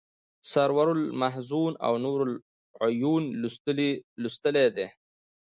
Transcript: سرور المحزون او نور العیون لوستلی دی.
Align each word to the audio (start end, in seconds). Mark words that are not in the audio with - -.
سرور 0.51 0.87
المحزون 0.97 1.73
او 1.85 1.93
نور 2.05 2.19
العیون 2.31 3.23
لوستلی 4.21 4.65
دی. 4.75 4.87